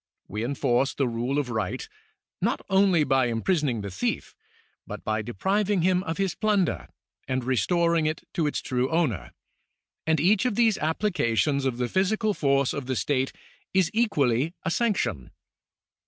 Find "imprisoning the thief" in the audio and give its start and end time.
3.27-4.33